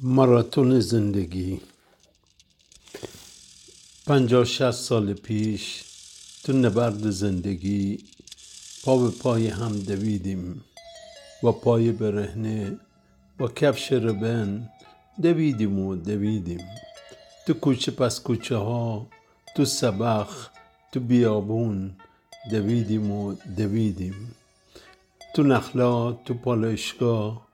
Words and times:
ماراتون 0.00 0.80
زندگی. 0.80 1.60
پنجاه 4.06 4.44
شست 4.44 4.84
سال 4.84 5.14
پیش 5.14 5.84
تو 6.44 6.52
نبرد 6.52 7.10
زندگی 7.10 7.98
پا 8.84 8.96
به 8.96 9.10
پای 9.10 9.48
هم 9.48 9.78
دویدیم 9.78 10.64
با 11.42 11.52
پای 11.52 11.92
برهنه 11.92 12.80
با 13.38 13.48
کفش 13.48 13.92
ربن 13.92 14.68
دویدیم 15.22 15.78
و 15.78 15.96
دویدیم. 15.96 16.64
تو 17.46 17.54
کوچه 17.54 17.92
پس 17.92 18.20
کوچه 18.20 18.56
ها 18.56 19.06
تو 19.56 19.64
سبخ 19.64 20.50
تو 20.92 21.00
بیابون 21.00 21.96
دویدیم 22.50 23.10
و 23.10 23.34
دویدیم. 23.56 24.34
تو 25.34 25.42
نخلا 25.42 26.12
تو 26.12 26.34
پالایشگاه 26.34 27.48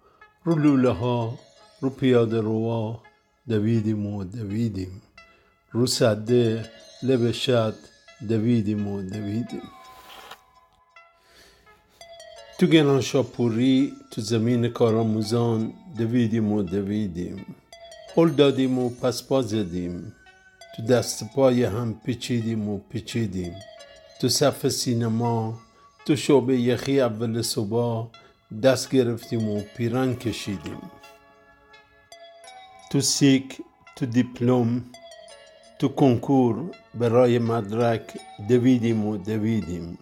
رو 0.44 0.54
لوله 0.58 0.90
ها 0.90 1.38
رو 1.84 1.90
پیاده 1.90 2.40
روا 2.40 3.02
دویدیم 3.48 4.06
و 4.06 4.24
دویدیم. 4.24 5.02
رو 5.72 5.86
سده 5.86 6.70
لب 7.02 7.32
شد 7.32 7.74
دویدیم 8.28 8.88
و 8.88 9.02
دویدیم. 9.02 9.68
تو 12.58 12.66
گناشاپوری 12.66 13.92
تو 14.10 14.20
زمین 14.20 14.68
کارآموزان 14.68 15.72
دویدیم 15.98 16.52
و 16.52 16.62
دویدیم. 16.62 17.46
هل 18.16 18.28
دادیم 18.28 18.78
و 18.78 18.90
پس 18.90 19.22
پا 19.28 19.42
تو 19.42 20.82
دست 20.88 21.24
پای 21.34 21.64
هم 21.64 22.00
پیچیدیم 22.04 22.68
و 22.68 22.78
پیچیدیم. 22.78 23.54
تو 24.20 24.28
صف 24.28 24.68
سینما 24.68 25.58
تو 26.06 26.16
شعبه 26.16 26.60
یخی 26.60 27.00
اول 27.00 27.42
صبح 27.42 28.08
دست 28.62 28.90
گرفتیم 28.90 29.48
و 29.48 29.60
پیرن 29.76 30.14
کشیدیم. 30.14 31.03
تو 32.94 33.00
سیک 33.00 33.62
تو 33.96 34.06
دیپلم 34.06 34.84
تو 35.78 35.88
کنکور 35.88 36.70
برای 36.94 37.38
مدرک 37.38 38.02
دویدیم 38.48 39.06
و 39.06 39.16
دویدیم. 39.16 39.98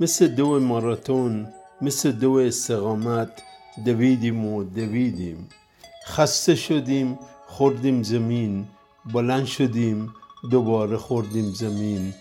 مثل 0.00 0.28
دو 0.28 0.60
ماراتون 0.60 1.48
مثل 1.80 2.12
دو 2.12 2.32
استقامت 2.32 3.42
دویدیم 3.84 4.46
و 4.46 4.64
دویدیم. 4.64 5.48
خسته 6.06 6.54
شدیم 6.54 7.18
خوردیم 7.46 8.02
زمین 8.02 8.68
بلند 9.12 9.46
شدیم 9.46 10.14
دوباره 10.50 10.96
خوردیم 10.96 11.52
زمین. 11.52 12.14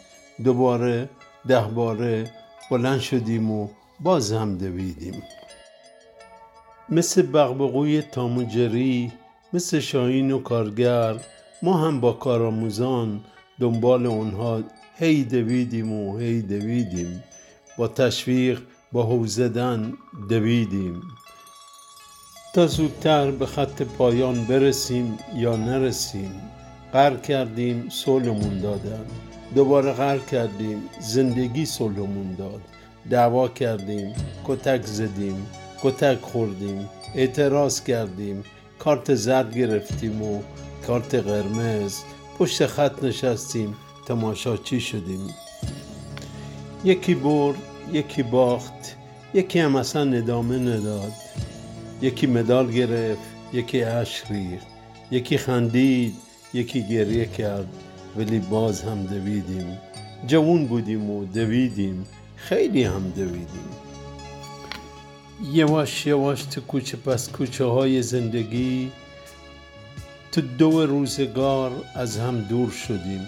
دوباره 0.43 1.09
ده 1.47 1.61
باره 1.61 2.31
بلند 2.71 2.99
شدیم 2.99 3.51
و 3.51 3.67
باز 3.99 4.31
هم 4.31 4.57
دویدیم. 4.57 5.23
مثل 6.89 7.21
بغبغوی 7.21 8.01
تاموجری 8.01 9.11
مثل 9.57 9.79
شاهین 9.79 10.31
و 10.31 10.39
کارگر 10.39 11.15
ما 11.61 11.77
هم 11.77 11.99
با 11.99 12.13
کارآموزان 12.13 13.21
دنبال 13.59 14.05
اونها 14.05 14.63
هی 14.95 15.23
دویدیم 15.23 15.91
و 15.91 16.17
هی 16.17 16.41
دویدیم. 16.41 17.23
با 17.77 17.87
تشویق 17.87 18.61
با 18.91 19.03
هو 19.03 19.25
زدن 19.27 19.93
دویدیم. 20.29 21.01
تا 22.53 22.67
زودتر 22.67 23.31
به 23.31 23.45
خط 23.45 23.81
پایان 23.81 24.45
برسیم 24.45 25.17
یا 25.35 25.55
نرسیم. 25.55 26.31
قهر 26.93 27.15
کردیم 27.15 27.89
صلحمون 27.89 28.59
دادن. 28.59 29.05
دوباره 29.55 29.91
قهر 29.91 30.17
کردیم 30.17 30.83
زندگی 30.99 31.65
صلحمون 31.65 32.35
داد. 32.35 32.61
دعوا 33.09 33.47
کردیم 33.47 34.13
کتک 34.47 34.85
زدیم 34.85 35.47
کتک 35.81 36.19
خوردیم 36.21 36.89
اعتراض 37.15 37.83
کردیم. 37.83 38.43
کارت 38.79 39.15
زرد 39.15 39.57
گرفتیم 39.57 40.21
و 40.21 40.41
کارت 40.87 41.15
قرمز. 41.15 41.99
پشت 42.39 42.65
خط 42.65 43.03
نشستیم 43.03 43.75
تماشاچی 44.07 44.79
شدیم؟ 44.79 45.29
یکی 46.83 47.15
برد 47.15 47.57
یکی 47.93 48.23
باخت 48.23 48.95
یکی 49.33 49.59
هم 49.59 49.75
اصلا 49.75 50.17
ادامه 50.17 50.57
نداد. 50.59 51.11
یکی 52.01 52.27
مدال 52.27 52.71
گرفت 52.71 53.21
یکی 53.53 53.83
اشک 53.83 54.31
ریخت. 54.31 54.67
یکی 55.11 55.37
خندید 55.37 56.15
یکی 56.53 56.87
گریه 56.87 57.25
کرد 57.25 57.67
ولی 58.17 58.39
باز 58.39 58.81
هم 58.81 59.03
دویدیم. 59.03 59.77
جوون 60.27 60.65
بودیم 60.65 61.09
و 61.09 61.25
دویدیم. 61.25 62.05
خیلی 62.35 62.83
هم 62.83 63.13
دویدیم. 63.15 63.86
یواش 65.43 66.07
یواش 66.07 66.43
تو 66.43 66.61
کوچه 66.61 66.97
پس 66.97 67.29
کوچه 67.29 67.65
های 67.65 68.01
زندگی. 68.01 68.91
تو 70.31 70.41
دو 70.41 70.85
روزگار 70.85 71.71
از 71.95 72.17
هم 72.17 72.41
دور 72.41 72.71
شدیم. 72.71 73.27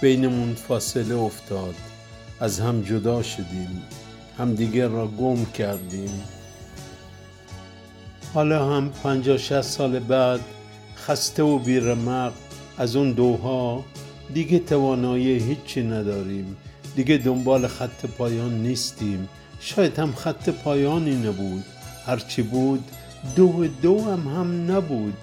بینمون 0.00 0.54
فاصله 0.54 1.14
افتاد. 1.14 1.74
از 2.40 2.60
هم 2.60 2.82
جدا 2.82 3.22
شدیم. 3.22 3.82
همدیگر 4.38 4.88
را 4.88 5.06
گم 5.06 5.44
کردیم. 5.44 6.22
حالا 8.34 8.76
هم 8.76 8.90
پنجاه 9.02 9.36
شست 9.36 9.70
سال 9.70 9.98
بعد 9.98 10.40
خسته 10.96 11.42
و 11.42 11.58
بیرمق 11.58 12.32
از 12.78 12.96
اون 12.96 13.12
دوها. 13.12 13.84
دیگه 14.34 14.58
توانایی 14.58 15.38
هیچی 15.38 15.82
نداریم. 15.82 16.56
دیگه 16.96 17.16
دنبال 17.16 17.66
خط 17.66 18.06
پایان 18.06 18.62
نیستیم. 18.62 19.28
شاید 19.64 19.98
هم 19.98 20.12
خط 20.12 20.48
پایانی 20.48 21.16
نبود. 21.16 21.64
هرچی 22.06 22.42
بود 22.42 22.84
دو 23.36 23.66
دو 23.66 24.04
هم 24.04 24.28
هم 24.28 24.72
نبود. 24.72 25.16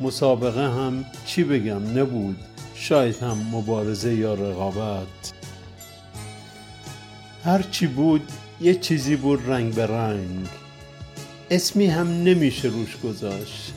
مسابقه 0.00 0.62
هم 0.62 1.04
چی 1.26 1.44
بگم 1.44 1.98
نبود. 1.98 2.36
شاید 2.74 3.22
هم 3.22 3.46
مبارزه 3.52 4.14
یا 4.14 4.34
رقابت. 4.34 5.32
هرچی 7.44 7.86
بود 7.86 8.32
یه 8.60 8.74
چیزی 8.74 9.16
بود 9.16 9.50
رنگ 9.50 9.74
به 9.74 9.86
رنگ. 9.86 10.48
اسمی 11.50 11.86
هم 11.86 12.22
نمیشه 12.22 12.68
روش 12.68 12.96
گذاشت. 13.04 13.72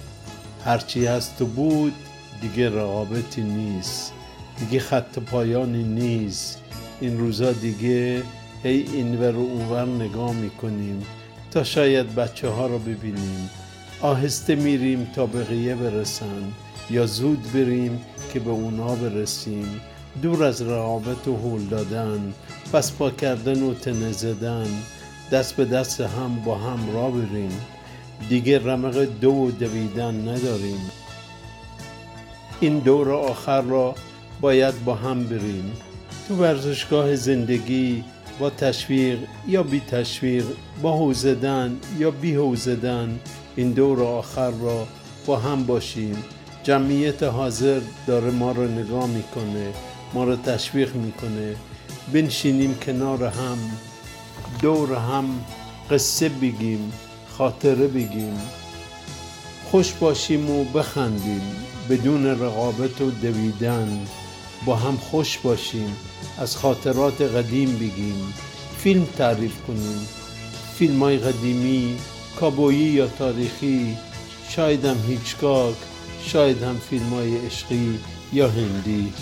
هرچی 0.65 1.05
هست 1.05 1.41
و 1.41 1.45
بود 1.45 1.93
دیگه 2.41 2.69
رقابتی 2.69 3.41
نیست. 3.41 4.13
دیگه 4.59 4.79
خط 4.79 5.19
پایانی 5.19 5.83
نیست. 5.83 6.59
این 7.01 7.19
روزا 7.19 7.51
دیگه 7.51 8.23
هی 8.63 8.85
اینور 8.93 9.35
و 9.35 9.39
اونور 9.39 9.85
نگاه 9.85 10.33
می‌کنیم 10.33 11.03
تا 11.51 11.63
شاید 11.63 12.15
بچه 12.15 12.49
ها 12.49 12.67
رو 12.67 12.79
ببینیم. 12.79 13.49
آهسته 14.01 14.55
میریم 14.55 15.07
تا 15.15 15.25
بقیه 15.25 15.75
برسن 15.75 16.43
یا 16.89 17.05
زود 17.05 17.53
بریم 17.53 18.01
که 18.33 18.39
به 18.39 18.49
اونا 18.49 18.95
برسیم. 18.95 19.81
دور 20.21 20.43
از 20.43 20.61
رقابت 20.61 21.27
و 21.27 21.35
هول 21.35 21.65
دادن 21.65 22.33
پس 22.73 22.91
پا 22.91 23.09
کردن 23.09 23.63
و 23.63 23.73
تنه 23.73 24.11
زدن 24.11 24.67
دست 25.31 25.55
به 25.55 25.65
دست 25.65 26.01
هم 26.01 26.35
با 26.45 26.57
هم 26.57 26.93
را 26.93 27.09
بریم. 27.09 27.59
دیگه 28.29 28.59
رمق 28.59 29.07
دو 29.21 29.31
و 29.31 29.51
دویدن 29.51 30.27
نداریم. 30.29 30.91
این 32.59 32.79
دور 32.79 33.11
آخر 33.11 33.61
را 33.61 33.95
باید 34.41 34.85
با 34.85 34.95
هم 34.95 35.23
بریم. 35.23 35.71
تو 36.27 36.35
ورزشگاه 36.35 37.15
زندگی 37.15 38.03
با 38.39 38.49
تشویق 38.49 39.19
یا 39.47 39.63
بی 39.63 39.79
تشویق 39.79 40.45
با 40.81 40.97
حوزدن 40.97 41.79
یا 41.99 42.11
بی 42.11 42.35
حوزدن 42.35 43.19
این 43.55 43.71
دور 43.71 44.03
آخر 44.03 44.51
را 44.51 44.87
با 45.25 45.37
هم 45.37 45.63
باشیم. 45.63 46.23
جمعیت 46.63 47.23
حاضر 47.23 47.81
داره 48.07 48.31
ما 48.31 48.51
رو 48.51 48.67
نگاه 48.67 49.07
می‌کنه 49.07 49.73
ما 50.13 50.23
رو 50.23 50.35
تشویق 50.35 50.95
می‌کنه. 50.95 51.55
بنشینیم 52.13 52.75
کنار 52.75 53.23
هم 53.23 53.57
دور 54.61 54.95
هم 54.95 55.25
قصه 55.91 56.29
بگیم 56.29 56.93
خاطره 57.37 57.87
بگیم. 57.87 58.41
خوش 59.71 59.93
باشیم 59.93 60.49
و 60.49 60.63
بخندیم 60.63 61.41
بدون 61.89 62.25
رقابت 62.25 63.01
و 63.01 63.11
دویدن. 63.11 63.99
با 64.65 64.75
هم 64.75 64.97
خوش 64.97 65.37
باشیم 65.37 65.95
از 66.37 66.57
خاطرات 66.57 67.21
قدیم 67.21 67.75
بگیم 67.75 68.33
فیلم 68.77 69.05
تعریف 69.05 69.61
کنیم. 69.67 70.07
فیلم 70.77 70.99
های 70.99 71.17
قدیمی 71.17 71.97
کابویی 72.39 72.77
یا 72.77 73.07
تاریخی 73.07 73.97
شاید 74.49 74.85
هم 74.85 74.97
هیچکاک 75.07 75.75
شاید 76.25 76.63
هم 76.63 76.77
فیلم 76.89 77.09
های 77.09 77.37
عشقی 77.45 77.99
یا 78.33 78.49
هندی. 78.49 79.13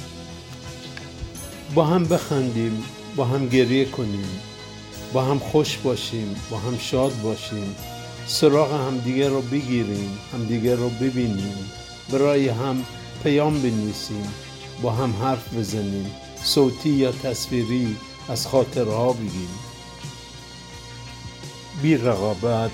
با 1.76 1.86
هم 1.86 2.06
بخندیم 2.06 2.84
با 3.16 3.26
هم 3.26 3.48
گریه 3.48 3.86
کنیم. 3.86 4.30
با 5.14 5.22
هم 5.22 5.40
خوش 5.40 5.78
باشیم 5.78 6.36
با 6.52 6.58
هم 6.58 6.78
شاد 6.78 7.22
باشیم. 7.24 7.76
سراغ 8.28 8.74
همدیگه 8.88 9.30
رو 9.30 9.42
بگیریم 9.42 10.18
همدیگه 10.34 10.76
رو 10.76 10.90
ببینیم. 10.90 11.72
برای 12.12 12.50
هم 12.50 12.86
پیام 13.24 13.62
بنویسیم. 13.62 14.34
با 14.82 14.92
هم 14.92 15.14
حرف 15.24 15.54
بزنیم 15.54 16.12
صوتی 16.44 16.90
یا 16.90 17.12
تصویری 17.12 17.96
از 18.30 18.48
خاطرها 18.48 19.14
بگیم. 19.14 19.50
بی 21.82 21.98
رقابت 21.98 22.72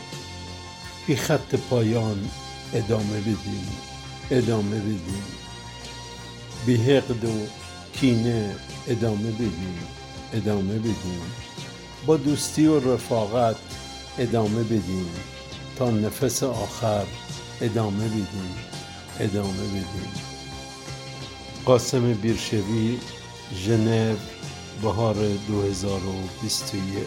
بی 1.08 1.16
خط 1.16 1.56
پایان 1.56 2.30
ادامه 2.74 3.20
بدیم 3.20 3.68
ادامه 4.32 4.80
بدیم. 4.80 5.24
بی 6.66 6.76
حقد 6.76 7.26
و 7.26 7.48
کینه 7.94 8.56
ادامه 8.88 9.32
بدیم 9.32 9.78
ادامه 10.34 10.80
بدیم. 10.80 11.22
با 12.06 12.18
دوستی 12.18 12.66
و 12.66 12.94
رفاقت 12.94 13.56
ادامه 14.20 14.64
بدیم. 14.64 15.10
تا 15.78 15.92
نفس 15.92 16.44
آخر 16.44 17.06
ادامه 17.62 18.08
بدیم 18.08 18.56
ادامه 19.20 19.68
بدیم. 19.68 20.37
قاسم 21.68 22.14
بیرشوی 22.14 23.00
ژنو 23.56 24.16
بهار 24.82 25.16
2021 25.48 27.06